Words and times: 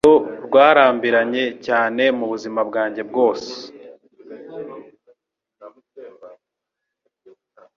Urugendo 0.03 0.19
rwarambiranye 0.47 1.43
cyane 1.65 2.03
mubuzima 2.17 2.61
bwanjye 2.69 3.01
bwose. 3.09 3.49